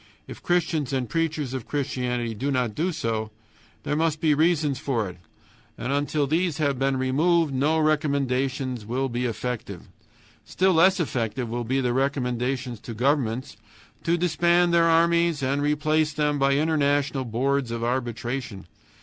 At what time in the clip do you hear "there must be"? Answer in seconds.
3.83-4.33